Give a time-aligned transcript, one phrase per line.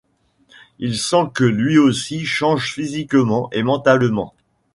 [0.79, 4.33] Il sent que lui-aussi change physiquement et mentalement.